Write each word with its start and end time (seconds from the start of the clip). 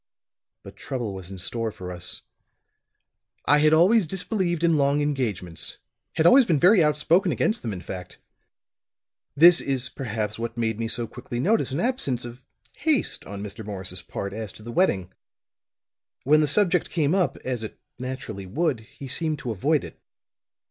But 0.63 0.75
trouble 0.75 1.13
was 1.13 1.29
in 1.29 1.37
store 1.37 1.71
for 1.71 1.91
us. 1.91 2.23
I 3.45 3.59
had 3.59 3.71
always 3.71 4.07
disbelieved 4.07 4.63
in 4.63 4.75
long 4.75 4.99
engagements, 4.99 5.77
had 6.13 6.25
always 6.25 6.43
been 6.43 6.59
very 6.59 6.83
outspoken 6.83 7.31
against 7.31 7.61
them, 7.61 7.71
in 7.71 7.81
fact. 7.83 8.17
This 9.35 9.61
is 9.61 9.89
perhaps 9.89 10.39
what 10.39 10.57
made 10.57 10.79
me 10.79 10.87
so 10.87 11.05
quickly 11.05 11.39
notice 11.39 11.71
an 11.71 11.79
absence 11.79 12.25
of 12.25 12.43
haste 12.77 13.25
on 13.25 13.43
Mr. 13.43 13.63
Morris' 13.63 14.01
part 14.01 14.33
as 14.33 14.51
to 14.53 14.63
the 14.63 14.71
wedding. 14.71 15.13
When 16.23 16.41
the 16.41 16.47
subject 16.47 16.89
came 16.89 17.13
up, 17.13 17.37
as 17.45 17.61
it 17.63 17.79
naturally 17.99 18.47
would, 18.47 18.79
he 18.79 19.07
seemed 19.07 19.37
to 19.41 19.51
avoid 19.51 19.83
it. 19.83 19.99